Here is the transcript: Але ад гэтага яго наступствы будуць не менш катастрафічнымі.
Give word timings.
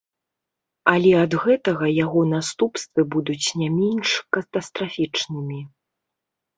Але 0.93 1.11
ад 1.23 1.35
гэтага 1.43 1.91
яго 2.05 2.25
наступствы 2.33 3.01
будуць 3.19 3.39
не 3.63 3.69
менш 3.79 4.19
катастрафічнымі. 4.35 5.59